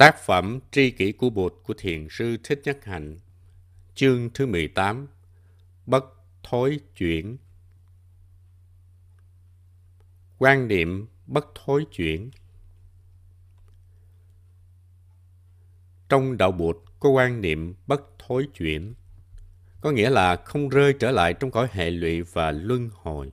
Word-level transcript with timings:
Tác 0.00 0.18
phẩm 0.18 0.58
Tri 0.70 0.90
kỷ 0.90 1.12
của 1.12 1.30
Bụt 1.30 1.52
của 1.62 1.74
Thiền 1.78 2.08
sư 2.10 2.36
Thích 2.44 2.60
Nhất 2.64 2.84
Hạnh 2.84 3.18
Chương 3.94 4.30
thứ 4.34 4.46
18 4.46 5.06
Bất 5.86 6.04
thối 6.42 6.80
chuyển 6.96 7.36
Quan 10.38 10.68
niệm 10.68 11.06
bất 11.26 11.46
thối 11.54 11.86
chuyển 11.92 12.30
Trong 16.08 16.36
đạo 16.36 16.52
Bụt 16.52 16.76
có 17.00 17.08
quan 17.08 17.40
niệm 17.40 17.74
bất 17.86 18.02
thối 18.18 18.48
chuyển, 18.54 18.94
có 19.80 19.90
nghĩa 19.90 20.10
là 20.10 20.36
không 20.36 20.68
rơi 20.68 20.94
trở 20.98 21.10
lại 21.10 21.34
trong 21.34 21.50
cõi 21.50 21.68
hệ 21.72 21.90
lụy 21.90 22.22
và 22.22 22.50
luân 22.50 22.90
hồi. 22.92 23.32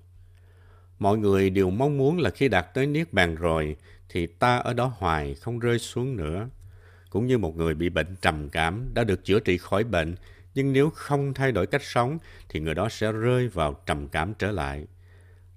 Mọi 0.99 1.17
người 1.17 1.49
đều 1.49 1.69
mong 1.69 1.97
muốn 1.97 2.19
là 2.19 2.29
khi 2.29 2.47
đạt 2.47 2.73
tới 2.73 2.87
Niết 2.87 3.13
Bàn 3.13 3.35
rồi, 3.35 3.75
thì 4.09 4.27
ta 4.27 4.57
ở 4.57 4.73
đó 4.73 4.93
hoài 4.97 5.35
không 5.35 5.59
rơi 5.59 5.79
xuống 5.79 6.15
nữa. 6.15 6.49
Cũng 7.17 7.27
như 7.27 7.37
một 7.37 7.57
người 7.57 7.73
bị 7.73 7.89
bệnh 7.89 8.15
trầm 8.21 8.49
cảm 8.49 8.89
đã 8.93 9.03
được 9.03 9.25
chữa 9.25 9.39
trị 9.39 9.57
khỏi 9.57 9.83
bệnh, 9.83 10.15
nhưng 10.55 10.73
nếu 10.73 10.89
không 10.89 11.33
thay 11.33 11.51
đổi 11.51 11.67
cách 11.67 11.83
sống 11.83 12.17
thì 12.49 12.59
người 12.59 12.75
đó 12.75 12.89
sẽ 12.89 13.11
rơi 13.11 13.47
vào 13.47 13.81
trầm 13.85 14.07
cảm 14.07 14.33
trở 14.39 14.51
lại. 14.51 14.87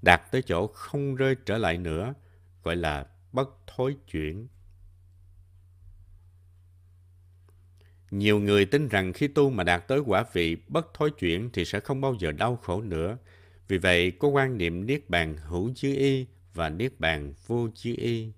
Đạt 0.02 0.22
tới 0.30 0.42
chỗ 0.42 0.66
không 0.66 1.14
rơi 1.14 1.36
trở 1.46 1.58
lại 1.58 1.78
nữa, 1.78 2.14
gọi 2.62 2.76
là 2.76 3.06
bất 3.32 3.48
thối 3.66 3.96
chuyển. 4.10 4.48
Nhiều 8.10 8.40
người 8.40 8.64
tin 8.64 8.88
rằng 8.88 9.12
khi 9.12 9.28
tu 9.28 9.50
mà 9.50 9.64
đạt 9.64 9.88
tới 9.88 9.98
quả 9.98 10.24
vị 10.32 10.56
bất 10.68 10.94
thối 10.94 11.10
chuyển 11.10 11.50
thì 11.52 11.64
sẽ 11.64 11.80
không 11.80 12.00
bao 12.00 12.14
giờ 12.20 12.32
đau 12.32 12.56
khổ 12.56 12.82
nữa. 12.82 13.18
Vì 13.68 13.78
vậy, 13.78 14.10
có 14.10 14.28
quan 14.28 14.58
niệm 14.58 14.86
Niết 14.86 15.10
Bàn 15.10 15.36
hữu 15.36 15.74
dư 15.74 15.94
y 15.96 16.26
và 16.54 16.68
Niết 16.68 17.00
Bàn 17.00 17.34
vô 17.46 17.68
dư 17.74 17.94
y. 17.96 18.32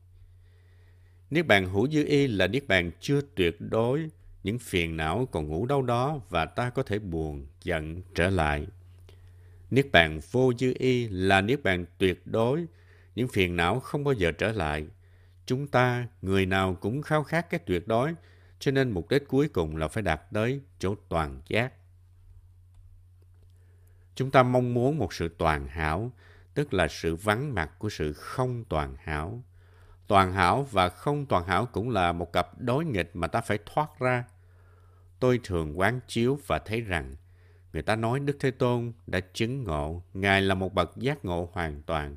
Niết 1.32 1.46
Bàn 1.46 1.66
hữu 1.66 1.88
dư 1.88 2.04
y 2.04 2.26
là 2.26 2.46
Niết 2.46 2.68
Bàn 2.68 2.90
chưa 3.00 3.20
tuyệt 3.34 3.56
đối, 3.60 4.08
những 4.42 4.58
phiền 4.58 4.96
não 4.96 5.28
còn 5.32 5.48
ngủ 5.48 5.66
đâu 5.66 5.82
đó 5.82 6.20
và 6.28 6.44
ta 6.44 6.70
có 6.70 6.82
thể 6.82 6.98
buồn, 6.98 7.46
giận 7.62 8.02
trở 8.14 8.30
lại. 8.30 8.66
Niết 9.70 9.86
Bàn 9.92 10.20
vô 10.30 10.52
dư 10.58 10.74
y 10.78 11.08
là 11.08 11.40
Niết 11.40 11.62
Bàn 11.62 11.84
tuyệt 11.98 12.26
đối, 12.26 12.66
những 13.14 13.28
phiền 13.28 13.56
não 13.56 13.80
không 13.80 14.04
bao 14.04 14.14
giờ 14.14 14.32
trở 14.32 14.52
lại. 14.52 14.86
Chúng 15.46 15.66
ta, 15.66 16.08
người 16.22 16.46
nào 16.46 16.74
cũng 16.74 17.02
khao 17.02 17.24
khát 17.24 17.50
cái 17.50 17.60
tuyệt 17.66 17.88
đối, 17.88 18.14
cho 18.58 18.70
nên 18.70 18.90
mục 18.90 19.08
đích 19.08 19.28
cuối 19.28 19.48
cùng 19.48 19.76
là 19.76 19.88
phải 19.88 20.02
đạt 20.02 20.20
tới 20.32 20.60
chỗ 20.78 20.94
toàn 21.08 21.40
giác. 21.48 21.72
Chúng 24.14 24.30
ta 24.30 24.42
mong 24.42 24.74
muốn 24.74 24.98
một 24.98 25.14
sự 25.14 25.28
toàn 25.38 25.68
hảo, 25.68 26.12
tức 26.54 26.74
là 26.74 26.88
sự 26.88 27.16
vắng 27.16 27.54
mặt 27.54 27.70
của 27.78 27.90
sự 27.90 28.12
không 28.12 28.64
toàn 28.68 28.96
hảo. 29.02 29.42
Toàn 30.06 30.32
hảo 30.32 30.68
và 30.70 30.88
không 30.88 31.26
toàn 31.26 31.46
hảo 31.46 31.66
cũng 31.66 31.90
là 31.90 32.12
một 32.12 32.32
cặp 32.32 32.58
đối 32.58 32.84
nghịch 32.84 33.10
mà 33.14 33.26
ta 33.26 33.40
phải 33.40 33.58
thoát 33.66 33.98
ra. 33.98 34.24
Tôi 35.20 35.40
thường 35.44 35.78
quán 35.78 36.00
chiếu 36.08 36.38
và 36.46 36.58
thấy 36.58 36.80
rằng 36.80 37.16
người 37.72 37.82
ta 37.82 37.96
nói 37.96 38.20
Đức 38.20 38.36
Thế 38.40 38.50
Tôn 38.50 38.92
đã 39.06 39.20
chứng 39.32 39.64
ngộ, 39.64 40.02
Ngài 40.14 40.42
là 40.42 40.54
một 40.54 40.74
bậc 40.74 40.96
giác 40.96 41.24
ngộ 41.24 41.48
hoàn 41.52 41.82
toàn. 41.82 42.16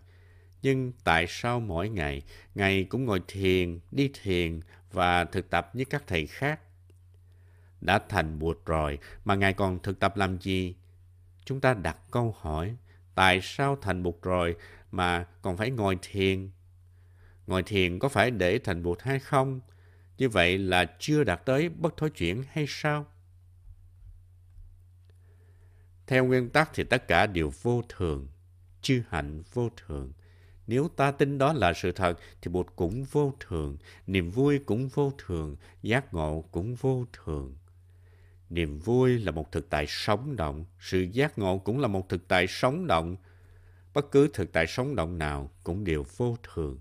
Nhưng 0.61 0.91
tại 1.03 1.25
sao 1.29 1.59
mỗi 1.59 1.89
ngày, 1.89 2.21
Ngài 2.55 2.83
cũng 2.83 3.05
ngồi 3.05 3.21
thiền, 3.27 3.79
đi 3.91 4.09
thiền 4.23 4.59
và 4.91 5.25
thực 5.25 5.49
tập 5.49 5.69
với 5.73 5.85
các 5.85 6.03
thầy 6.07 6.27
khác? 6.27 6.59
Đã 7.81 7.99
thành 8.09 8.39
bụt 8.39 8.65
rồi 8.65 8.99
mà 9.25 9.35
Ngài 9.35 9.53
còn 9.53 9.79
thực 9.79 9.99
tập 9.99 10.17
làm 10.17 10.41
gì? 10.41 10.75
Chúng 11.45 11.61
ta 11.61 11.73
đặt 11.73 11.97
câu 12.11 12.35
hỏi, 12.39 12.75
tại 13.15 13.39
sao 13.43 13.77
thành 13.81 14.03
bụt 14.03 14.21
rồi 14.21 14.55
mà 14.91 15.25
còn 15.41 15.57
phải 15.57 15.71
ngồi 15.71 15.97
thiền? 16.01 16.49
Ngồi 17.47 17.63
thiền 17.63 17.99
có 17.99 18.09
phải 18.09 18.31
để 18.31 18.59
thành 18.59 18.83
bụt 18.83 19.01
hay 19.01 19.19
không? 19.19 19.59
Như 20.17 20.29
vậy 20.29 20.57
là 20.57 20.85
chưa 20.99 21.23
đạt 21.23 21.45
tới 21.45 21.69
bất 21.69 21.97
thối 21.97 22.09
chuyển 22.09 22.43
hay 22.51 22.65
sao? 22.67 23.05
Theo 26.07 26.25
nguyên 26.25 26.49
tắc 26.49 26.69
thì 26.73 26.83
tất 26.83 27.07
cả 27.07 27.27
đều 27.27 27.51
vô 27.61 27.81
thường, 27.89 28.27
chư 28.81 29.03
hạnh 29.09 29.43
vô 29.53 29.69
thường. 29.77 30.13
Nếu 30.67 30.89
ta 30.95 31.11
tin 31.11 31.37
đó 31.37 31.53
là 31.53 31.73
sự 31.73 31.91
thật 31.91 32.19
thì 32.41 32.51
Bụt 32.51 32.67
cũng 32.75 33.03
vô 33.03 33.33
thường, 33.39 33.77
niềm 34.07 34.31
vui 34.31 34.59
cũng 34.59 34.87
vô 34.87 35.13
thường, 35.17 35.55
giác 35.81 36.13
ngộ 36.13 36.45
cũng 36.51 36.75
vô 36.75 37.05
thường. 37.13 37.55
Niềm 38.49 38.79
vui 38.79 39.19
là 39.19 39.31
một 39.31 39.51
thực 39.51 39.69
tại 39.69 39.85
sống 39.87 40.35
động, 40.35 40.65
sự 40.79 41.01
giác 41.11 41.37
ngộ 41.37 41.57
cũng 41.57 41.79
là 41.79 41.87
một 41.87 42.09
thực 42.09 42.27
tại 42.27 42.47
sống 42.47 42.87
động. 42.87 43.15
Bất 43.93 44.11
cứ 44.11 44.29
thực 44.33 44.53
tại 44.53 44.67
sống 44.67 44.95
động 44.95 45.17
nào 45.17 45.51
cũng 45.63 45.83
đều 45.83 46.05
vô 46.17 46.37
thường. 46.43 46.79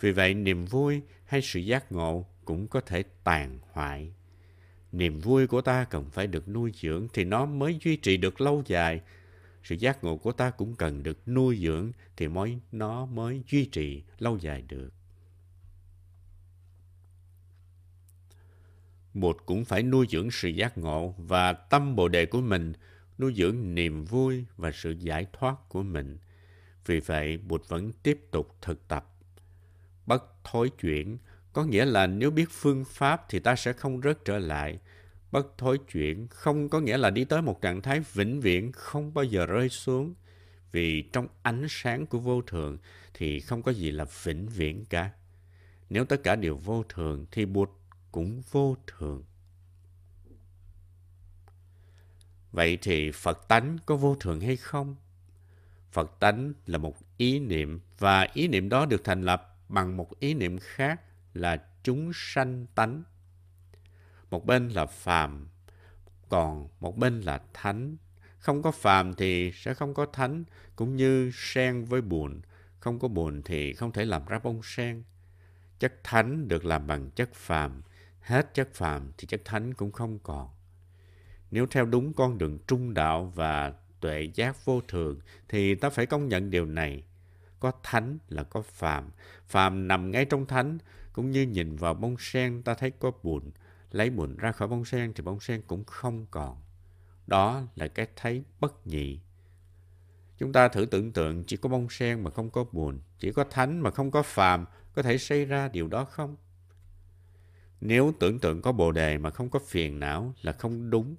Vì 0.00 0.12
vậy, 0.12 0.34
niềm 0.34 0.64
vui 0.64 1.02
hay 1.24 1.42
sự 1.42 1.60
giác 1.60 1.92
ngộ 1.92 2.26
cũng 2.44 2.68
có 2.68 2.80
thể 2.80 3.02
tàn 3.24 3.58
hoại. 3.72 4.12
Niềm 4.92 5.20
vui 5.20 5.46
của 5.46 5.60
ta 5.60 5.84
cần 5.84 6.10
phải 6.10 6.26
được 6.26 6.48
nuôi 6.48 6.72
dưỡng 6.74 7.08
thì 7.12 7.24
nó 7.24 7.46
mới 7.46 7.78
duy 7.84 7.96
trì 7.96 8.16
được 8.16 8.40
lâu 8.40 8.62
dài. 8.66 9.00
Sự 9.62 9.74
giác 9.74 10.04
ngộ 10.04 10.16
của 10.16 10.32
ta 10.32 10.50
cũng 10.50 10.74
cần 10.74 11.02
được 11.02 11.28
nuôi 11.28 11.58
dưỡng 11.62 11.92
thì 12.16 12.28
mới 12.28 12.58
nó 12.72 13.06
mới 13.06 13.42
duy 13.50 13.64
trì 13.64 14.02
lâu 14.18 14.38
dài 14.38 14.62
được. 14.62 14.90
Bụt 19.14 19.36
cũng 19.46 19.64
phải 19.64 19.82
nuôi 19.82 20.06
dưỡng 20.10 20.30
sự 20.30 20.48
giác 20.48 20.78
ngộ 20.78 21.14
và 21.18 21.52
tâm 21.52 21.96
bồ 21.96 22.08
đề 22.08 22.26
của 22.26 22.40
mình, 22.40 22.72
nuôi 23.18 23.34
dưỡng 23.36 23.74
niềm 23.74 24.04
vui 24.04 24.44
và 24.56 24.70
sự 24.74 24.96
giải 25.00 25.26
thoát 25.32 25.68
của 25.68 25.82
mình. 25.82 26.18
Vì 26.86 27.00
vậy, 27.00 27.36
Bụt 27.36 27.68
vẫn 27.68 27.92
tiếp 28.02 28.20
tục 28.30 28.56
thực 28.62 28.88
tập. 28.88 29.15
Bất 30.06 30.24
thối 30.44 30.70
chuyển 30.70 31.18
có 31.52 31.64
nghĩa 31.64 31.84
là 31.84 32.06
nếu 32.06 32.30
biết 32.30 32.50
phương 32.50 32.84
pháp 32.84 33.26
thì 33.28 33.38
ta 33.38 33.56
sẽ 33.56 33.72
không 33.72 34.00
rớt 34.02 34.24
trở 34.24 34.38
lại. 34.38 34.78
Bất 35.30 35.58
thối 35.58 35.78
chuyển 35.92 36.26
không 36.28 36.68
có 36.68 36.80
nghĩa 36.80 36.96
là 36.96 37.10
đi 37.10 37.24
tới 37.24 37.42
một 37.42 37.62
trạng 37.62 37.82
thái 37.82 38.00
vĩnh 38.12 38.40
viễn, 38.40 38.72
không 38.72 39.14
bao 39.14 39.24
giờ 39.24 39.46
rơi 39.46 39.68
xuống. 39.68 40.14
Vì 40.72 41.02
trong 41.02 41.28
ánh 41.42 41.66
sáng 41.68 42.06
của 42.06 42.18
vô 42.18 42.42
thường 42.42 42.78
thì 43.14 43.40
không 43.40 43.62
có 43.62 43.72
gì 43.72 43.90
là 43.90 44.06
vĩnh 44.24 44.48
viễn 44.48 44.84
cả. 44.84 45.10
Nếu 45.90 46.04
tất 46.04 46.22
cả 46.22 46.36
đều 46.36 46.56
vô 46.56 46.82
thường 46.88 47.26
thì 47.30 47.46
Bụt 47.46 47.70
cũng 48.12 48.42
vô 48.50 48.76
thường. 48.86 49.24
Vậy 52.52 52.78
thì 52.82 53.10
Phật 53.10 53.48
tánh 53.48 53.78
có 53.86 53.96
vô 53.96 54.16
thường 54.20 54.40
hay 54.40 54.56
không? 54.56 54.96
Phật 55.90 56.20
tánh 56.20 56.52
là 56.66 56.78
một 56.78 56.96
ý 57.16 57.38
niệm 57.38 57.80
và 57.98 58.28
ý 58.34 58.48
niệm 58.48 58.68
đó 58.68 58.86
được 58.86 59.04
thành 59.04 59.22
lập 59.22 59.55
bằng 59.68 59.96
một 59.96 60.20
ý 60.20 60.34
niệm 60.34 60.58
khác 60.58 61.00
là 61.34 61.62
chúng 61.82 62.10
sanh 62.14 62.66
tánh. 62.74 63.02
Một 64.30 64.46
bên 64.46 64.68
là 64.68 64.86
phàm, 64.86 65.48
còn 66.28 66.68
một 66.80 66.98
bên 66.98 67.20
là 67.20 67.40
thánh. 67.54 67.96
Không 68.38 68.62
có 68.62 68.70
phàm 68.70 69.14
thì 69.14 69.52
sẽ 69.54 69.74
không 69.74 69.94
có 69.94 70.06
thánh, 70.06 70.44
cũng 70.76 70.96
như 70.96 71.30
sen 71.34 71.84
với 71.84 72.00
bùn. 72.00 72.40
Không 72.80 72.98
có 72.98 73.08
bùn 73.08 73.42
thì 73.42 73.74
không 73.74 73.92
thể 73.92 74.04
làm 74.04 74.26
ra 74.26 74.38
bông 74.38 74.60
sen. 74.62 75.02
Chất 75.78 75.94
thánh 76.04 76.48
được 76.48 76.64
làm 76.64 76.86
bằng 76.86 77.10
chất 77.10 77.34
phàm, 77.34 77.82
hết 78.20 78.54
chất 78.54 78.74
phàm 78.74 79.12
thì 79.18 79.26
chất 79.26 79.40
thánh 79.44 79.74
cũng 79.74 79.92
không 79.92 80.18
còn. 80.18 80.48
Nếu 81.50 81.66
theo 81.66 81.86
đúng 81.86 82.12
con 82.12 82.38
đường 82.38 82.58
trung 82.66 82.94
đạo 82.94 83.32
và 83.34 83.72
tuệ 84.00 84.30
giác 84.34 84.64
vô 84.64 84.80
thường 84.80 85.20
thì 85.48 85.74
ta 85.74 85.90
phải 85.90 86.06
công 86.06 86.28
nhận 86.28 86.50
điều 86.50 86.66
này. 86.66 87.02
Có 87.66 87.72
thánh 87.82 88.18
là 88.28 88.42
có 88.42 88.62
phàm, 88.62 89.10
phàm 89.46 89.88
nằm 89.88 90.10
ngay 90.10 90.24
trong 90.24 90.46
thánh, 90.46 90.78
cũng 91.12 91.30
như 91.30 91.42
nhìn 91.42 91.76
vào 91.76 91.94
bông 91.94 92.16
sen 92.18 92.62
ta 92.62 92.74
thấy 92.74 92.90
có 92.90 93.10
bùn, 93.22 93.50
lấy 93.90 94.10
bùn 94.10 94.36
ra 94.36 94.52
khỏi 94.52 94.68
bông 94.68 94.84
sen 94.84 95.12
thì 95.14 95.22
bông 95.22 95.40
sen 95.40 95.62
cũng 95.66 95.84
không 95.84 96.26
còn. 96.30 96.62
Đó 97.26 97.62
là 97.76 97.88
cái 97.88 98.06
thấy 98.16 98.44
bất 98.60 98.86
nhị. 98.86 99.20
Chúng 100.38 100.52
ta 100.52 100.68
thử 100.68 100.84
tưởng 100.84 101.12
tượng 101.12 101.44
chỉ 101.44 101.56
có 101.56 101.68
bông 101.68 101.88
sen 101.90 102.20
mà 102.20 102.30
không 102.30 102.50
có 102.50 102.64
bùn, 102.72 103.00
chỉ 103.18 103.32
có 103.32 103.44
thánh 103.44 103.80
mà 103.80 103.90
không 103.90 104.10
có 104.10 104.22
phàm, 104.22 104.64
có 104.94 105.02
thể 105.02 105.18
xảy 105.18 105.44
ra 105.44 105.68
điều 105.68 105.88
đó 105.88 106.04
không? 106.04 106.36
Nếu 107.80 108.12
tưởng 108.20 108.38
tượng 108.38 108.62
có 108.62 108.72
bồ 108.72 108.92
đề 108.92 109.18
mà 109.18 109.30
không 109.30 109.50
có 109.50 109.58
phiền 109.58 110.00
não 110.00 110.34
là 110.42 110.52
không 110.52 110.90
đúng. 110.90 111.16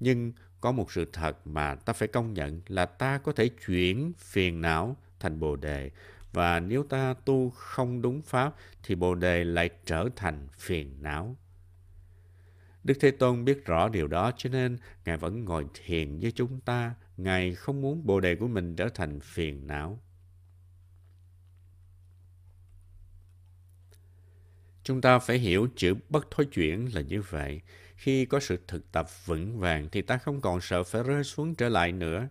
Nhưng 0.00 0.32
có 0.60 0.72
một 0.72 0.92
sự 0.92 1.10
thật 1.12 1.46
mà 1.46 1.74
ta 1.74 1.92
phải 1.92 2.08
công 2.08 2.34
nhận 2.34 2.60
là 2.66 2.86
ta 2.86 3.18
có 3.18 3.32
thể 3.32 3.48
chuyển 3.48 4.12
phiền 4.18 4.60
não 4.60 4.96
thành 5.20 5.40
bồ 5.40 5.56
đề. 5.56 5.90
Và 6.32 6.60
nếu 6.60 6.82
ta 6.82 7.14
tu 7.24 7.50
không 7.50 8.02
đúng 8.02 8.22
pháp, 8.22 8.54
thì 8.82 8.94
bồ 8.94 9.14
đề 9.14 9.44
lại 9.44 9.70
trở 9.86 10.08
thành 10.16 10.48
phiền 10.58 11.02
não. 11.02 11.36
Đức 12.84 12.94
Thế 13.00 13.10
Tôn 13.10 13.44
biết 13.44 13.64
rõ 13.64 13.88
điều 13.88 14.06
đó, 14.06 14.32
cho 14.36 14.50
nên 14.50 14.78
Ngài 15.04 15.16
vẫn 15.16 15.44
ngồi 15.44 15.66
thiền 15.74 16.18
với 16.18 16.32
chúng 16.32 16.60
ta. 16.60 16.94
Ngài 17.16 17.54
không 17.54 17.80
muốn 17.80 18.06
bồ 18.06 18.20
đề 18.20 18.36
của 18.36 18.48
mình 18.48 18.76
trở 18.76 18.88
thành 18.88 19.20
phiền 19.20 19.66
não. 19.66 20.00
Chúng 24.82 25.00
ta 25.00 25.18
phải 25.18 25.38
hiểu 25.38 25.68
chữ 25.76 25.94
bất 26.08 26.30
thối 26.30 26.46
chuyển 26.46 26.94
là 26.94 27.00
như 27.00 27.22
vậy. 27.22 27.60
Khi 27.96 28.24
có 28.24 28.40
sự 28.40 28.58
thực 28.68 28.92
tập 28.92 29.06
vững 29.24 29.58
vàng, 29.58 29.88
thì 29.92 30.02
ta 30.02 30.18
không 30.18 30.40
còn 30.40 30.60
sợ 30.60 30.82
phải 30.82 31.02
rơi 31.02 31.24
xuống 31.24 31.54
trở 31.54 31.68
lại 31.68 31.92
nữa. 31.92 32.28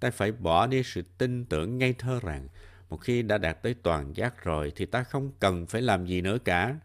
Ta 0.00 0.10
phải 0.10 0.32
bỏ 0.32 0.66
đi 0.66 0.82
sự 0.82 1.02
tin 1.18 1.44
tưởng 1.44 1.78
ngây 1.78 1.92
thơ 1.92 2.20
rằng 2.22 2.48
một 2.88 2.96
khi 2.96 3.22
đã 3.22 3.38
đạt 3.38 3.62
tới 3.62 3.74
toàn 3.74 4.16
giác 4.16 4.44
rồi 4.44 4.72
thì 4.76 4.86
ta 4.86 5.02
không 5.02 5.32
cần 5.40 5.66
phải 5.66 5.82
làm 5.82 6.06
gì 6.06 6.20
nữa 6.20 6.38
cả. 6.44 6.78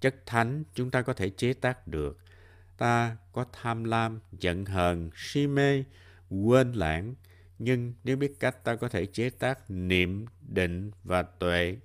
Chất 0.00 0.14
thánh 0.26 0.64
chúng 0.74 0.90
ta 0.90 1.02
có 1.02 1.12
thể 1.12 1.30
chế 1.30 1.52
tác 1.52 1.88
được. 1.88 2.18
Ta 2.78 3.16
có 3.32 3.46
tham 3.52 3.84
lam, 3.84 4.20
giận 4.32 4.64
hờn, 4.64 5.10
si 5.14 5.46
mê, 5.46 5.84
quên 6.30 6.72
lãng. 6.72 7.14
Nhưng 7.58 7.94
nếu 8.04 8.16
biết 8.16 8.40
cách 8.40 8.64
ta 8.64 8.76
có 8.76 8.88
thể 8.88 9.06
chế 9.06 9.30
tác 9.30 9.70
niệm, 9.70 10.26
định 10.48 10.90
và 11.04 11.22
tuệ. 11.22 11.76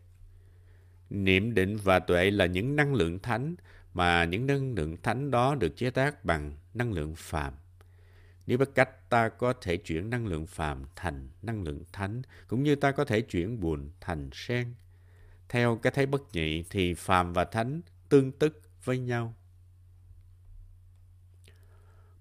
Niệm, 1.09 1.53
định 1.53 1.77
và 1.77 1.99
tuệ 1.99 2.31
là 2.31 2.45
những 2.45 2.75
năng 2.75 2.93
lượng 2.93 3.19
thánh 3.19 3.55
mà 3.93 4.25
những 4.25 4.47
năng 4.47 4.73
lượng 4.73 4.97
thánh 5.03 5.31
đó 5.31 5.55
được 5.55 5.77
chế 5.77 5.89
tác 5.89 6.25
bằng 6.25 6.57
năng 6.73 6.93
lượng 6.93 7.15
phạm 7.15 7.53
nếu 8.47 8.57
biết 8.57 8.69
cách 8.75 9.09
ta 9.09 9.29
có 9.29 9.53
thể 9.61 9.77
chuyển 9.77 10.09
năng 10.09 10.27
lượng 10.27 10.47
phàm 10.47 10.85
thành 10.95 11.29
năng 11.41 11.63
lượng 11.63 11.83
thánh, 11.93 12.21
cũng 12.47 12.63
như 12.63 12.75
ta 12.75 12.91
có 12.91 13.05
thể 13.05 13.21
chuyển 13.21 13.59
buồn 13.59 13.89
thành 14.01 14.29
sen. 14.33 14.73
Theo 15.49 15.75
cái 15.75 15.91
thấy 15.95 16.05
bất 16.05 16.21
nhị 16.33 16.63
thì 16.69 16.93
phàm 16.93 17.33
và 17.33 17.45
thánh 17.45 17.81
tương 18.09 18.31
tức 18.31 18.61
với 18.83 18.99
nhau. 18.99 19.33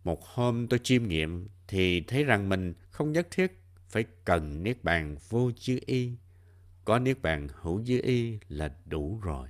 Một 0.04 0.24
hôm 0.24 0.66
tôi 0.68 0.80
chiêm 0.82 1.08
nghiệm 1.08 1.48
thì 1.68 2.00
thấy 2.00 2.24
rằng 2.24 2.48
mình 2.48 2.74
không 2.90 3.12
nhất 3.12 3.28
thiết 3.30 3.60
phải 3.88 4.04
cần 4.24 4.62
niết 4.62 4.84
bàn 4.84 5.16
vô 5.28 5.50
chư 5.56 5.78
y. 5.86 6.12
Có 6.84 6.98
niết 6.98 7.22
bàn 7.22 7.48
hữu 7.60 7.84
dư 7.84 8.00
y 8.02 8.38
là 8.48 8.74
đủ 8.84 9.20
rồi. 9.22 9.48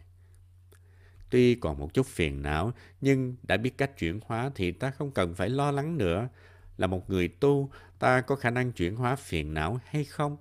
Tuy 1.31 1.55
còn 1.55 1.79
một 1.79 1.95
chút 1.95 2.07
phiền 2.07 2.43
não, 2.43 2.73
nhưng 3.01 3.37
đã 3.43 3.57
biết 3.57 3.79
cách 3.79 3.99
chuyển 3.99 4.21
hóa 4.25 4.51
thì 4.55 4.73
ta 4.73 4.91
không 4.91 5.11
cần 5.11 5.35
phải 5.35 5.49
lo 5.49 5.71
lắng 5.71 5.99
nữa. 5.99 6.29
Là 6.79 6.87
một 6.87 7.11
người 7.11 7.29
tu, 7.29 7.71
ta 7.99 8.21
có 8.21 8.37
khả 8.37 8.51
năng 8.51 8.73
chuyển 8.73 8.97
hóa 8.97 9.17
phiền 9.17 9.55
não 9.55 9.81
hay 9.85 10.05
không? 10.05 10.37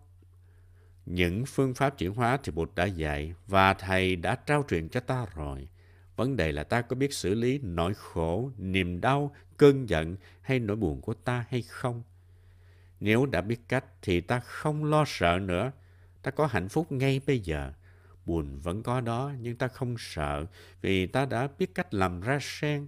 Những 1.06 1.45
phương 1.45 1.74
pháp 1.74 1.97
chuyển 1.97 2.13
hóa 2.13 2.39
thì 2.44 2.51
Bụt 2.51 2.69
đã 2.75 2.85
dạy 2.85 3.33
và 3.47 3.74
Thầy 3.74 4.15
đã 4.15 4.35
trao 4.35 4.63
truyền 4.69 4.89
cho 4.89 5.00
ta 5.00 5.25
rồi. 5.35 5.68
Vấn 6.15 6.35
đề 6.35 6.51
là 6.51 6.63
ta 6.63 6.81
có 6.81 6.95
biết 6.95 7.13
xử 7.13 7.33
lý 7.33 7.59
nỗi 7.63 7.94
khổ, 7.94 8.51
niềm 8.57 9.01
đau, 9.01 9.35
cơn 9.57 9.89
giận 9.89 10.18
hay 10.41 10.59
nỗi 10.59 10.75
buồn 10.75 11.01
của 11.01 11.13
ta 11.13 11.45
hay 11.50 11.62
không? 11.62 12.03
Nếu 13.00 13.25
đã 13.25 13.41
biết 13.41 13.62
cách 13.68 13.85
thì 14.01 14.21
ta 14.21 14.39
không 14.39 14.85
lo 14.85 15.03
sợ 15.07 15.39
nữa. 15.41 15.71
Ta 16.21 16.31
có 16.31 16.45
hạnh 16.45 16.69
phúc 16.69 16.91
ngay 16.91 17.21
bây 17.27 17.39
giờ. 17.39 17.74
Buồn 18.25 18.59
vẫn 18.59 18.83
có 18.83 19.01
đó 19.01 19.31
nhưng 19.39 19.56
ta 19.56 19.68
không 19.68 19.95
sợ 19.97 20.45
vì 20.81 21.07
ta 21.07 21.25
đã 21.25 21.47
biết 21.57 21.75
cách 21.75 21.94
làm 21.94 22.21
ra 22.21 22.38
sen. 22.41 22.88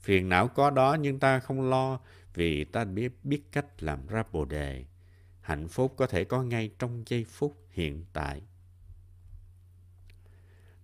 Phiền 0.00 0.28
não 0.28 0.48
có 0.48 0.70
đó 0.70 0.96
nhưng 1.00 1.18
ta 1.18 1.38
không 1.38 1.70
lo 1.70 2.00
vì 2.34 2.64
ta 2.64 2.84
biết 2.84 3.24
biết 3.24 3.52
cách 3.52 3.82
làm 3.82 4.06
ra 4.06 4.22
bồ 4.32 4.44
đề. 4.44 4.84
Hạnh 5.40 5.68
phúc 5.68 5.94
có 5.96 6.06
thể 6.06 6.24
có 6.24 6.42
ngay 6.42 6.70
trong 6.78 7.02
giây 7.06 7.24
phút 7.24 7.56
hiện 7.70 8.04
tại. 8.12 8.42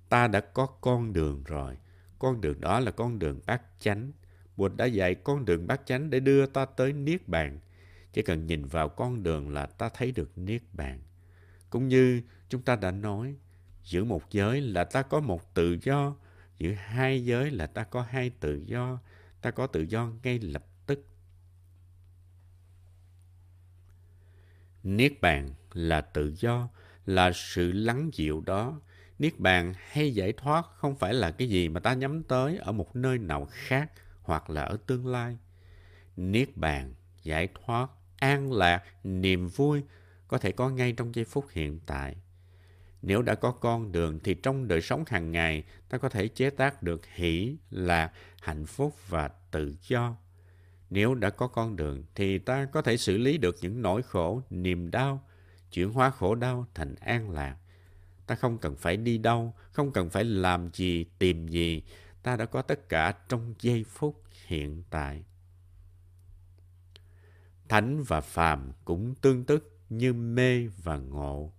Ta 0.08 0.28
đã 0.28 0.40
có 0.40 0.66
con 0.66 1.12
đường 1.12 1.42
rồi. 1.44 1.78
Con 2.18 2.40
đường 2.40 2.60
đó 2.60 2.80
là 2.80 2.90
con 2.90 3.18
đường 3.18 3.40
bát 3.46 3.62
chánh. 3.78 4.12
Bụt 4.56 4.72
đã 4.76 4.84
dạy 4.84 5.14
con 5.14 5.44
đường 5.44 5.66
bát 5.66 5.80
chánh 5.86 6.10
để 6.10 6.20
đưa 6.20 6.46
ta 6.46 6.64
tới 6.64 6.92
Niết 6.92 7.28
Bàn. 7.28 7.60
Chỉ 8.12 8.22
cần 8.22 8.46
nhìn 8.46 8.64
vào 8.64 8.88
con 8.88 9.22
đường 9.22 9.48
là 9.50 9.66
ta 9.66 9.88
thấy 9.88 10.12
được 10.12 10.38
Niết 10.38 10.62
Bàn. 10.72 11.02
Cũng 11.70 11.88
như 11.88 12.22
chúng 12.48 12.62
ta 12.62 12.76
đã 12.76 12.90
nói, 12.90 13.36
giữa 13.84 14.04
một 14.04 14.30
giới 14.30 14.60
là 14.60 14.84
ta 14.84 15.02
có 15.02 15.20
một 15.20 15.54
tự 15.54 15.78
do, 15.82 16.16
giữa 16.58 16.72
hai 16.72 17.24
giới 17.24 17.50
là 17.50 17.66
ta 17.66 17.84
có 17.84 18.02
hai 18.02 18.30
tự 18.30 18.62
do, 18.66 18.98
ta 19.40 19.50
có 19.50 19.66
tự 19.66 19.80
do 19.80 20.12
ngay 20.22 20.38
lập 20.38 20.64
tức. 20.86 21.06
Niết 24.82 25.20
bàn 25.20 25.50
là 25.72 26.00
tự 26.00 26.34
do, 26.36 26.68
là 27.06 27.32
sự 27.32 27.72
lắng 27.72 28.10
dịu 28.12 28.42
đó. 28.46 28.80
Niết 29.18 29.38
bàn 29.38 29.74
hay 29.76 30.14
giải 30.14 30.32
thoát 30.32 30.66
không 30.76 30.96
phải 30.96 31.14
là 31.14 31.30
cái 31.30 31.48
gì 31.48 31.68
mà 31.68 31.80
ta 31.80 31.94
nhắm 31.94 32.22
tới 32.22 32.56
ở 32.56 32.72
một 32.72 32.96
nơi 32.96 33.18
nào 33.18 33.48
khác 33.50 33.92
hoặc 34.22 34.50
là 34.50 34.62
ở 34.62 34.76
tương 34.86 35.06
lai. 35.06 35.38
Niết 36.16 36.56
bàn, 36.56 36.94
giải 37.22 37.48
thoát, 37.54 37.90
an 38.16 38.52
lạc, 38.52 38.84
niềm 39.04 39.48
vui 39.48 39.82
có 40.28 40.38
thể 40.38 40.52
có 40.52 40.68
ngay 40.68 40.92
trong 40.92 41.14
giây 41.14 41.24
phút 41.24 41.44
hiện 41.50 41.80
tại. 41.86 42.16
Nếu 43.02 43.22
đã 43.22 43.34
có 43.34 43.50
con 43.50 43.92
đường 43.92 44.20
thì 44.24 44.34
trong 44.34 44.68
đời 44.68 44.80
sống 44.80 45.04
hàng 45.06 45.32
ngày 45.32 45.64
ta 45.88 45.98
có 45.98 46.08
thể 46.08 46.28
chế 46.28 46.50
tác 46.50 46.82
được 46.82 47.06
hỷ, 47.06 47.56
lạc, 47.70 48.12
hạnh 48.42 48.66
phúc 48.66 48.96
và 49.08 49.28
tự 49.50 49.74
do. 49.88 50.16
Nếu 50.90 51.14
đã 51.14 51.30
có 51.30 51.46
con 51.46 51.76
đường 51.76 52.04
thì 52.14 52.38
ta 52.38 52.64
có 52.64 52.82
thể 52.82 52.96
xử 52.96 53.18
lý 53.18 53.38
được 53.38 53.56
những 53.60 53.82
nỗi 53.82 54.02
khổ, 54.02 54.42
niềm 54.50 54.90
đau, 54.90 55.22
chuyển 55.72 55.92
hóa 55.92 56.10
khổ 56.10 56.34
đau 56.34 56.66
thành 56.74 56.94
an 56.94 57.30
lạc. 57.30 57.56
Ta 58.26 58.34
không 58.34 58.58
cần 58.58 58.76
phải 58.76 58.96
đi 58.96 59.18
đâu, 59.18 59.54
không 59.72 59.92
cần 59.92 60.10
phải 60.10 60.24
làm 60.24 60.70
gì, 60.72 61.04
tìm 61.18 61.48
gì. 61.48 61.82
Ta 62.22 62.36
đã 62.36 62.44
có 62.44 62.62
tất 62.62 62.88
cả 62.88 63.12
trong 63.28 63.54
giây 63.60 63.84
phút 63.84 64.22
hiện 64.46 64.82
tại. 64.90 65.24
Thánh 67.68 68.02
và 68.02 68.20
phàm 68.20 68.72
cũng 68.84 69.14
tương 69.14 69.44
tức 69.44 69.78
như 69.88 70.12
mê 70.12 70.66
và 70.66 70.96
ngộ. 70.96 71.52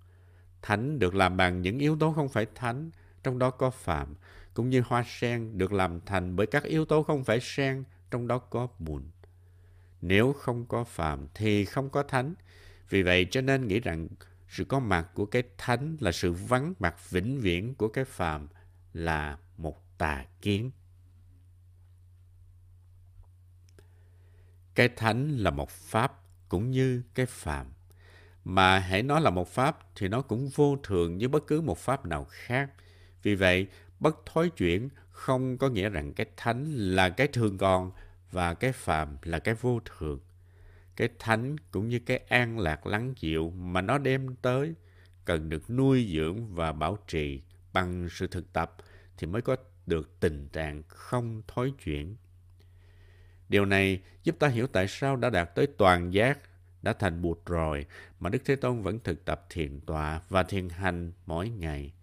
Thánh 0.62 1.00
được 1.00 1.16
làm 1.16 1.38
bằng 1.38 1.62
những 1.62 1.80
yếu 1.80 1.98
tố 2.00 2.14
không 2.14 2.30
phải 2.30 2.46
thánh, 2.56 2.92
trong 3.24 3.40
đó 3.40 3.50
có 3.50 3.70
phàm 3.70 4.16
cũng 4.54 4.70
như 4.70 4.82
hoa 4.86 5.04
sen 5.08 5.58
được 5.58 5.74
làm 5.74 6.02
thành 6.06 6.36
bởi 6.36 6.48
các 6.48 6.64
yếu 6.64 6.86
tố 6.86 7.04
không 7.04 7.24
phải 7.24 7.40
sen, 7.42 7.84
trong 8.12 8.28
đó 8.28 8.38
có 8.38 8.68
bùn. 8.80 9.04
Nếu 10.02 10.34
không 10.34 10.66
có 10.66 10.84
phạm 10.84 11.28
thì 11.34 11.66
không 11.66 11.90
có 11.90 12.04
thánh. 12.04 12.34
Vì 12.90 13.04
vậy 13.04 13.28
cho 13.32 13.42
nên 13.42 13.68
nghĩ 13.68 13.80
rằng 13.80 14.08
sự 14.50 14.66
có 14.66 14.80
mặt 14.80 15.08
của 15.14 15.26
cái 15.26 15.44
thánh 15.58 15.98
là 16.00 16.12
sự 16.12 16.34
vắng 16.34 16.74
mặt 16.80 17.10
vĩnh 17.10 17.40
viễn 17.40 17.76
của 17.76 17.88
cái 17.88 18.06
phàm 18.06 18.48
là 18.94 19.38
một 19.58 19.98
tà 19.98 20.26
kiến. 20.42 20.72
Cái 24.76 24.90
thánh 24.90 25.38
là 25.38 25.52
một 25.52 25.70
pháp 25.70 26.14
cũng 26.50 26.72
như 26.72 27.04
cái 27.16 27.26
phàm 27.26 27.68
mà 28.46 28.80
hãy 28.80 29.04
nói 29.04 29.22
là 29.22 29.30
một 29.30 29.48
pháp 29.48 29.80
thì 29.96 30.08
nó 30.08 30.22
cũng 30.22 30.50
vô 30.56 30.78
thường 30.84 31.18
như 31.18 31.28
bất 31.28 31.48
cứ 31.48 31.62
một 31.62 31.78
pháp 31.78 32.06
nào 32.06 32.28
khác. 32.30 32.72
Vì 33.24 33.36
vậy, 33.36 33.68
bất 34.00 34.26
thối 34.26 34.50
chuyển 34.50 34.90
không 35.10 35.58
có 35.58 35.70
nghĩa 35.70 35.90
rằng 35.90 36.14
cái 36.14 36.26
thánh 36.38 36.66
là 36.76 37.10
cái 37.10 37.28
thường 37.28 37.58
còn 37.58 37.92
và 38.32 38.54
cái 38.54 38.72
phàm 38.72 39.18
là 39.24 39.40
cái 39.40 39.56
vô 39.56 39.80
thường. 39.86 40.20
Cái 40.96 41.10
thánh 41.20 41.56
cũng 41.72 41.90
như 41.90 42.00
cái 42.00 42.18
an 42.18 42.60
lạc 42.60 42.86
lắng 42.86 43.14
dịu 43.20 43.50
mà 43.50 43.82
nó 43.82 43.98
đem 43.98 44.36
tới 44.36 44.74
cần 45.26 45.50
được 45.50 45.70
nuôi 45.70 46.12
dưỡng 46.16 46.56
và 46.56 46.72
bảo 46.72 46.98
trì 47.08 47.42
bằng 47.74 48.08
sự 48.12 48.28
thực 48.28 48.54
tập 48.54 48.76
thì 49.18 49.28
mới 49.28 49.42
có 49.42 49.56
được 49.86 50.20
tình 50.20 50.48
trạng 50.48 50.84
không 50.88 51.42
thối 51.48 51.74
chuyển. 51.84 52.16
Điều 53.50 53.66
này 53.66 54.02
giúp 54.24 54.36
ta 54.40 54.48
hiểu 54.48 54.68
tại 54.68 54.88
sao 54.88 55.16
đã 55.16 55.30
đạt 55.30 55.56
tới 55.56 55.68
toàn 55.78 56.14
giác, 56.14 56.40
đã 56.82 56.94
thành 56.94 57.22
bụt 57.22 57.46
rồi 57.46 57.86
mà 58.20 58.30
Đức 58.30 58.42
Thế 58.46 58.56
Tôn 58.56 58.82
vẫn 58.82 59.00
thực 59.04 59.26
tập 59.26 59.46
thiền 59.50 59.80
tọa 59.80 60.22
và 60.30 60.44
thiền 60.44 60.70
hành 60.70 61.12
mỗi 61.26 61.50
ngày. 61.50 61.94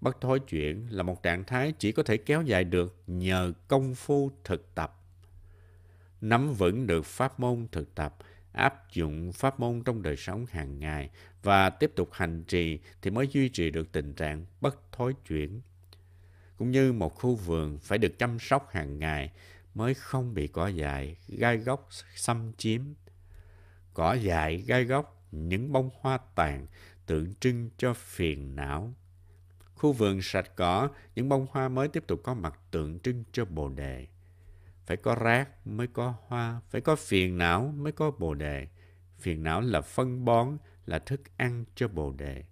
Bất 0.00 0.20
thối 0.20 0.40
chuyển 0.40 0.86
là 0.90 1.02
một 1.02 1.22
trạng 1.22 1.44
thái 1.44 1.72
chỉ 1.78 1.92
có 1.92 2.02
thể 2.02 2.16
kéo 2.16 2.42
dài 2.42 2.64
được 2.64 3.02
nhờ 3.06 3.52
công 3.68 3.94
phu 3.94 4.30
thực 4.44 4.74
tập. 4.74 4.95
Nắm 6.26 6.54
vững 6.54 6.86
được 6.86 7.04
pháp 7.04 7.40
môn 7.40 7.66
thực 7.72 7.94
tập, 7.94 8.16
áp 8.52 8.92
dụng 8.92 9.32
pháp 9.32 9.60
môn 9.60 9.82
trong 9.84 10.02
đời 10.02 10.16
sống 10.16 10.46
hàng 10.50 10.78
ngày 10.78 11.10
và 11.42 11.70
tiếp 11.70 11.92
tục 11.96 12.08
hành 12.12 12.44
trì 12.44 12.78
thì 13.02 13.10
mới 13.10 13.28
duy 13.28 13.48
trì 13.48 13.70
được 13.70 13.92
tình 13.92 14.14
trạng 14.14 14.46
bất 14.60 14.92
thối 14.92 15.12
chuyển. 15.28 15.60
Cũng 16.56 16.70
như 16.70 16.92
một 16.92 17.14
khu 17.14 17.34
vườn 17.34 17.78
phải 17.78 17.98
được 17.98 18.18
chăm 18.18 18.38
sóc 18.38 18.68
hàng 18.70 18.98
ngày 18.98 19.32
mới 19.74 19.94
không 19.94 20.34
bị 20.34 20.46
cỏ 20.46 20.68
dại, 20.68 21.16
gai 21.28 21.56
góc 21.56 21.88
xâm 22.14 22.52
chiếm 22.56 22.80
cỏ 23.94 24.14
dại 24.14 24.56
gai 24.56 24.84
góc, 24.84 25.26
những 25.32 25.72
bông 25.72 25.90
hoa 26.00 26.18
tàn 26.34 26.66
tượng 27.06 27.34
trưng 27.34 27.70
cho 27.76 27.94
phiền 27.94 28.56
não. 28.56 28.94
Khu 29.74 29.92
vườn 29.92 30.22
sạch 30.22 30.56
cỏ, 30.56 30.90
những 31.14 31.28
bông 31.28 31.46
hoa 31.50 31.68
mới 31.68 31.88
tiếp 31.88 32.04
tục 32.06 32.20
có 32.24 32.34
mặt 32.34 32.58
tượng 32.70 32.98
trưng 32.98 33.24
cho 33.32 33.44
bồ 33.44 33.68
đề. 33.68 34.06
Phải 34.86 34.96
có 34.96 35.14
rác 35.14 35.66
mới 35.66 35.86
có 35.86 36.14
hoa, 36.26 36.60
phải 36.70 36.80
có 36.80 36.96
phiền 36.96 37.38
não 37.38 37.74
mới 37.76 37.92
có 37.92 38.10
bồ 38.10 38.34
đề. 38.34 38.68
Phiền 39.18 39.42
não 39.42 39.60
là 39.60 39.80
phân 39.80 40.24
bón, 40.24 40.56
là 40.86 40.98
thức 40.98 41.20
ăn 41.36 41.64
cho 41.74 41.88
bồ 41.88 42.12
đề. 42.12 42.44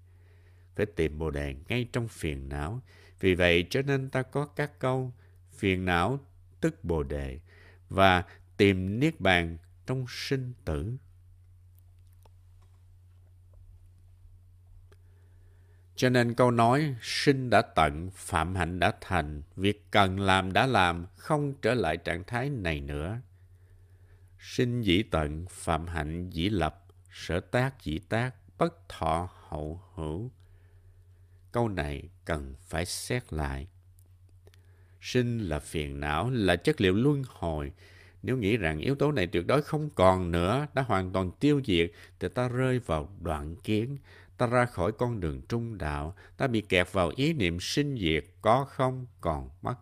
Phải 0.76 0.86
tìm 0.86 1.18
bồ 1.18 1.30
đề 1.30 1.54
ngay 1.68 1.88
trong 1.92 2.08
phiền 2.08 2.48
não. 2.48 2.80
Vì 3.20 3.34
vậy 3.34 3.66
cho 3.70 3.82
nên 3.82 4.10
ta 4.10 4.22
có 4.22 4.46
các 4.46 4.78
câu 4.78 5.12
phiền 5.50 5.84
não 5.84 6.20
tức 6.60 6.84
bồ 6.84 7.02
đề 7.02 7.40
và 7.88 8.24
tìm 8.56 9.00
niết 9.00 9.20
bàn 9.20 9.58
trong 9.86 10.04
sinh 10.08 10.52
tử. 10.64 10.96
Cho 15.96 16.08
nên 16.08 16.34
câu 16.34 16.50
nói 16.50 16.94
sinh 17.02 17.50
đã 17.50 17.62
tận, 17.62 18.10
phạm 18.14 18.54
hạnh 18.54 18.78
đã 18.78 18.92
thành, 19.00 19.42
việc 19.56 19.90
cần 19.90 20.20
làm 20.20 20.52
đã 20.52 20.66
làm, 20.66 21.06
không 21.16 21.54
trở 21.62 21.74
lại 21.74 21.96
trạng 21.96 22.24
thái 22.24 22.50
này 22.50 22.80
nữa. 22.80 23.20
Sinh 24.38 24.82
dĩ 24.82 25.02
tận, 25.02 25.46
phạm 25.50 25.86
hạnh 25.86 26.30
dĩ 26.30 26.48
lập, 26.48 26.84
sở 27.12 27.40
tác 27.40 27.82
dĩ 27.82 27.98
tác, 27.98 28.34
bất 28.58 28.88
thọ 28.88 29.28
hậu 29.48 29.80
hữu. 29.94 30.30
Câu 31.52 31.68
này 31.68 32.08
cần 32.24 32.54
phải 32.60 32.84
xét 32.84 33.32
lại. 33.32 33.68
Sinh 35.00 35.38
là 35.38 35.58
phiền 35.58 36.00
não, 36.00 36.30
là 36.30 36.56
chất 36.56 36.80
liệu 36.80 36.94
luân 36.94 37.22
hồi. 37.28 37.72
Nếu 38.22 38.36
nghĩ 38.36 38.56
rằng 38.56 38.78
yếu 38.78 38.94
tố 38.94 39.12
này 39.12 39.26
tuyệt 39.26 39.46
đối 39.46 39.62
không 39.62 39.90
còn 39.90 40.30
nữa, 40.30 40.66
đã 40.74 40.82
hoàn 40.82 41.12
toàn 41.12 41.30
tiêu 41.40 41.60
diệt, 41.64 41.90
thì 42.20 42.28
ta 42.28 42.48
rơi 42.48 42.78
vào 42.78 43.08
đoạn 43.20 43.56
kiến, 43.56 43.98
ta 44.38 44.46
ra 44.46 44.66
khỏi 44.66 44.92
con 44.92 45.20
đường 45.20 45.42
trung 45.48 45.78
đạo, 45.78 46.14
ta 46.36 46.46
bị 46.46 46.60
kẹt 46.60 46.92
vào 46.92 47.12
ý 47.16 47.32
niệm 47.32 47.60
sinh 47.60 47.98
diệt, 47.98 48.24
có 48.42 48.64
không 48.64 49.06
còn 49.20 49.50
mất. 49.62 49.74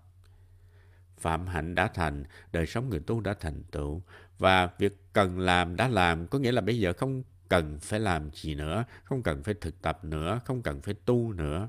Phạm 1.19 1.47
hạnh 1.47 1.75
đã 1.75 1.89
thành, 1.89 2.25
đời 2.53 2.67
sống 2.67 2.89
người 2.89 3.01
tu 3.01 3.21
đã 3.21 3.35
thành 3.41 3.63
tựu, 3.71 4.03
và 4.39 4.71
việc 4.79 5.13
cần 5.13 5.39
làm 5.39 5.77
đã 5.77 5.89
làm, 5.89 6.27
có 6.27 6.39
nghĩa 6.39 6.53
là 6.53 6.61
bây 6.61 6.79
giờ 6.79 6.93
không 6.93 7.23
cần 7.49 7.79
phải 7.81 8.01
làm 8.01 8.31
gì 8.33 8.55
nữa, 8.55 8.85
không 9.05 9.23
cần 9.23 9.43
phải 9.43 9.55
thực 9.61 9.83
tập 9.83 10.05
nữa, 10.05 10.41
không 10.45 10.63
cần 10.63 10.83
phải 10.83 10.95
tu 11.05 11.33
nữa. 11.33 11.69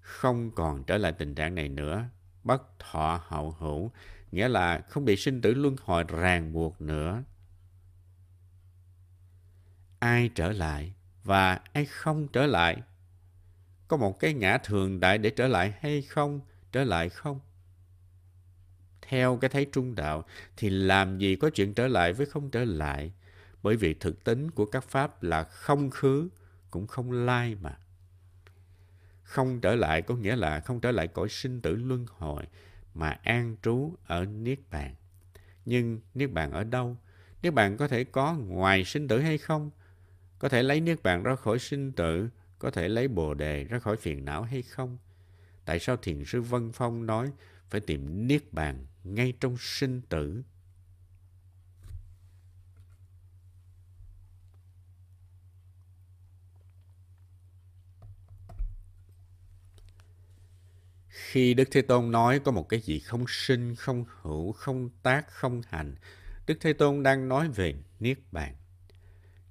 Không 0.00 0.50
còn 0.50 0.84
trở 0.84 0.98
lại 0.98 1.12
tình 1.12 1.34
trạng 1.34 1.54
này 1.54 1.68
nữa, 1.68 2.04
bất 2.44 2.78
thọ 2.78 3.20
hậu 3.26 3.50
hữu, 3.50 3.90
nghĩa 4.32 4.48
là 4.48 4.80
không 4.88 5.04
bị 5.04 5.16
sinh 5.16 5.40
tử 5.40 5.54
luân 5.54 5.76
hồi 5.84 6.04
ràng 6.08 6.52
buộc 6.52 6.80
nữa. 6.80 7.22
Ai 9.98 10.30
trở 10.34 10.52
lại 10.52 10.94
và 11.24 11.60
ai 11.72 11.84
không 11.84 12.28
trở 12.28 12.46
lại? 12.46 12.82
Có 13.88 13.96
một 13.96 14.20
cái 14.20 14.34
ngã 14.34 14.58
thường 14.58 15.00
đại 15.00 15.18
để 15.18 15.30
trở 15.30 15.48
lại 15.48 15.74
hay 15.80 16.02
không? 16.02 16.40
Trở 16.72 16.84
lại 16.84 17.08
không? 17.08 17.40
Theo 19.02 19.36
cái 19.36 19.50
thấy 19.50 19.66
trung 19.72 19.94
đạo 19.94 20.24
thì 20.56 20.70
làm 20.70 21.18
gì 21.18 21.36
có 21.36 21.50
chuyện 21.50 21.74
trở 21.74 21.88
lại 21.88 22.12
với 22.12 22.26
không 22.26 22.50
trở 22.50 22.64
lại? 22.64 23.12
Bởi 23.62 23.76
vì 23.76 23.94
thực 23.94 24.24
tính 24.24 24.50
của 24.50 24.66
các 24.66 24.84
pháp 24.84 25.22
là 25.22 25.44
không 25.44 25.90
khứ, 25.90 26.28
cũng 26.70 26.86
không 26.86 27.12
lai 27.12 27.56
mà. 27.60 27.78
Không 29.22 29.60
trở 29.60 29.74
lại 29.74 30.02
có 30.02 30.14
nghĩa 30.14 30.36
là 30.36 30.60
không 30.60 30.80
trở 30.80 30.90
lại 30.90 31.08
cõi 31.08 31.28
sinh 31.28 31.60
tử 31.60 31.74
luân 31.76 32.06
hồi, 32.08 32.44
mà 32.94 33.10
an 33.10 33.56
trú 33.62 33.94
ở 34.06 34.24
Niết 34.24 34.58
Bàn. 34.70 34.94
Nhưng 35.64 36.00
Niết 36.14 36.32
Bàn 36.32 36.52
ở 36.52 36.64
đâu? 36.64 36.96
Niết 37.42 37.54
Bàn 37.54 37.76
có 37.76 37.88
thể 37.88 38.04
có 38.04 38.34
ngoài 38.34 38.84
sinh 38.84 39.08
tử 39.08 39.20
hay 39.20 39.38
không? 39.38 39.70
Có 40.44 40.48
thể 40.48 40.62
lấy 40.62 40.80
Niết 40.80 41.02
Bàn 41.02 41.22
ra 41.22 41.36
khỏi 41.36 41.58
sinh 41.58 41.92
tử, 41.92 42.28
có 42.58 42.70
thể 42.70 42.88
lấy 42.88 43.08
Bồ 43.08 43.34
Đề 43.34 43.64
ra 43.64 43.78
khỏi 43.78 43.96
phiền 43.96 44.24
não 44.24 44.42
hay 44.42 44.62
không? 44.62 44.98
Tại 45.64 45.78
sao 45.78 45.96
Thiền 45.96 46.24
sư 46.24 46.42
Vân 46.42 46.72
Phong 46.72 47.06
nói 47.06 47.32
phải 47.70 47.80
tìm 47.80 48.26
Niết 48.26 48.52
Bàn 48.52 48.86
ngay 49.04 49.32
trong 49.40 49.56
sinh 49.58 50.00
tử? 50.08 50.42
Khi 61.08 61.54
Đức 61.54 61.68
Thế 61.70 61.82
Tôn 61.82 62.10
nói 62.10 62.38
có 62.44 62.52
một 62.52 62.68
cái 62.68 62.80
gì 62.80 62.98
không 62.98 63.24
sinh, 63.28 63.74
không 63.74 64.04
hữu, 64.22 64.52
không 64.52 64.90
tác, 65.02 65.28
không 65.28 65.62
hành, 65.68 65.94
Đức 66.46 66.58
Thế 66.60 66.72
Tôn 66.72 67.02
đang 67.02 67.28
nói 67.28 67.48
về 67.48 67.74
Niết 68.00 68.18
Bàn. 68.32 68.54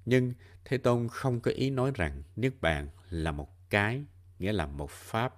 Nhưng 0.04 0.34
Thế 0.64 0.78
Tôn 0.78 1.08
không 1.08 1.40
có 1.40 1.50
ý 1.50 1.70
nói 1.70 1.92
rằng 1.94 2.22
Niết 2.36 2.52
Bàn 2.60 2.88
là 3.10 3.32
một 3.32 3.70
cái, 3.70 4.04
nghĩa 4.38 4.52
là 4.52 4.66
một 4.66 4.90
pháp. 4.90 5.34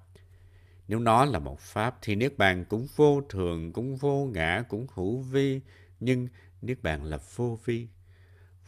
Nếu 0.89 0.99
nó 0.99 1.25
là 1.25 1.39
một 1.39 1.61
pháp 1.61 1.99
thì 2.03 2.15
Niết 2.15 2.39
Bàn 2.39 2.65
cũng 2.65 2.87
vô 2.97 3.21
thường, 3.29 3.73
cũng 3.73 3.97
vô 3.97 4.25
ngã, 4.25 4.65
cũng 4.69 4.87
hữu 4.95 5.19
vi. 5.19 5.61
Nhưng 6.01 6.29
Niết 6.63 6.83
Bàn 6.83 7.05
là 7.05 7.19
vô 7.35 7.59
vi. 7.65 7.89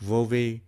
Vô 0.00 0.24
vi 0.24 0.58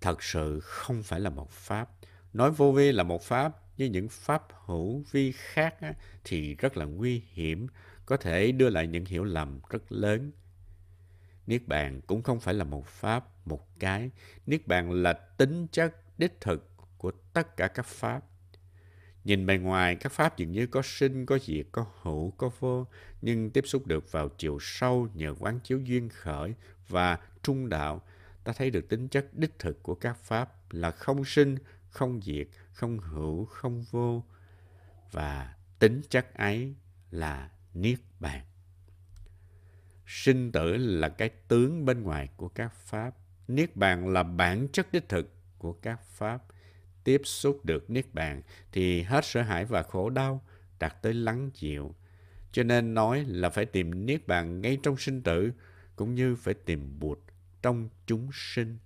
thật 0.00 0.22
sự 0.22 0.60
không 0.60 1.02
phải 1.02 1.20
là 1.20 1.30
một 1.30 1.50
pháp. 1.50 1.90
Nói 2.32 2.50
vô 2.50 2.72
vi 2.72 2.92
là 2.92 3.02
một 3.02 3.22
pháp 3.22 3.56
như 3.76 3.86
những 3.86 4.08
pháp 4.08 4.46
hữu 4.66 5.04
vi 5.10 5.32
khác 5.32 5.80
á, 5.80 5.94
thì 6.24 6.54
rất 6.54 6.76
là 6.76 6.84
nguy 6.84 7.22
hiểm, 7.32 7.66
có 8.06 8.16
thể 8.16 8.52
đưa 8.52 8.70
lại 8.70 8.86
những 8.86 9.04
hiểu 9.04 9.24
lầm 9.24 9.60
rất 9.70 9.92
lớn. 9.92 10.32
Niết 11.48 11.68
bàn 11.68 12.00
cũng 12.06 12.22
không 12.22 12.40
phải 12.40 12.54
là 12.54 12.64
một 12.64 12.86
pháp, 12.86 13.46
một 13.46 13.78
cái. 13.80 14.10
Niết 14.46 14.66
bàn 14.66 14.92
là 14.92 15.12
tính 15.12 15.66
chất 15.72 16.18
đích 16.18 16.40
thực 16.40 16.70
của 16.98 17.10
tất 17.32 17.56
cả 17.56 17.68
các 17.68 17.86
pháp. 17.86 18.24
Nhìn 19.24 19.46
bề 19.46 19.58
ngoài, 19.58 19.96
các 19.96 20.12
pháp 20.12 20.36
dường 20.36 20.52
như 20.52 20.66
có 20.66 20.82
sinh, 20.84 21.26
có 21.26 21.38
diệt, 21.38 21.66
có 21.72 21.86
hữu, 22.02 22.30
có 22.30 22.50
vô, 22.58 22.86
nhưng 23.22 23.50
tiếp 23.50 23.64
xúc 23.66 23.86
được 23.86 24.12
vào 24.12 24.28
chiều 24.28 24.58
sâu 24.60 25.08
nhờ 25.14 25.34
quán 25.38 25.60
chiếu 25.64 25.78
duyên 25.78 26.08
khởi 26.08 26.54
và 26.88 27.18
trung 27.42 27.68
đạo, 27.68 28.02
ta 28.44 28.52
thấy 28.52 28.70
được 28.70 28.88
tính 28.88 29.08
chất 29.08 29.26
đích 29.32 29.58
thực 29.58 29.82
của 29.82 29.94
các 29.94 30.16
pháp 30.16 30.72
là 30.72 30.90
không 30.90 31.24
sinh, 31.24 31.56
không 31.90 32.20
diệt, 32.22 32.48
không 32.72 32.98
hữu, 32.98 33.44
không 33.44 33.84
vô 33.90 34.24
và 35.12 35.56
tính 35.78 36.00
chất 36.10 36.34
ấy 36.34 36.74
là 37.10 37.50
niết 37.74 37.98
bàn. 38.20 38.44
Sinh 40.10 40.52
tử 40.52 40.76
là 40.76 41.08
cái 41.08 41.28
tướng 41.28 41.84
bên 41.84 42.02
ngoài 42.02 42.28
của 42.36 42.48
các 42.48 42.74
pháp. 42.74 43.14
Niết 43.48 43.76
bàn 43.76 44.08
là 44.08 44.22
bản 44.22 44.68
chất 44.72 44.92
đích 44.92 45.08
thực 45.08 45.32
của 45.58 45.72
các 45.72 46.02
pháp. 46.02 46.42
Tiếp 47.04 47.22
xúc 47.24 47.64
được 47.64 47.90
niết 47.90 48.14
bàn 48.14 48.42
thì 48.72 49.02
hết 49.02 49.24
sợ 49.24 49.42
hãi 49.42 49.64
và 49.64 49.82
khổ 49.82 50.10
đau, 50.10 50.44
đạt 50.78 51.02
tới 51.02 51.14
lắng 51.14 51.50
dịu. 51.54 51.94
Cho 52.52 52.62
nên 52.62 52.94
nói 52.94 53.24
là 53.28 53.50
phải 53.50 53.64
tìm 53.64 54.06
niết 54.06 54.26
bàn 54.26 54.60
ngay 54.60 54.78
trong 54.82 54.96
sinh 54.96 55.22
tử, 55.22 55.52
cũng 55.96 56.14
như 56.14 56.36
phải 56.36 56.54
tìm 56.54 56.98
bụt 56.98 57.18
trong 57.62 57.88
chúng 58.06 58.28
sinh. 58.32 58.78